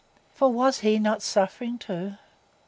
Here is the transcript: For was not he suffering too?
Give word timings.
For 0.33 0.51
was 0.51 0.81
not 0.83 1.17
he 1.17 1.19
suffering 1.21 1.77
too? 1.77 2.15